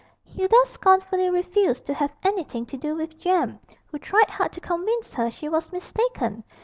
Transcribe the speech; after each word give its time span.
Hilda 0.25 0.55
scornfully 0.65 1.29
refused 1.29 1.85
to 1.85 1.93
have 1.93 2.11
anything 2.23 2.65
to 2.65 2.75
do 2.75 2.95
with 2.95 3.19
Jem, 3.19 3.59
who 3.91 3.99
tried 3.99 4.31
hard 4.31 4.51
to 4.53 4.59
convince 4.59 5.13
her 5.13 5.29
she 5.29 5.47
was 5.47 5.71
mistaken. 5.71 6.43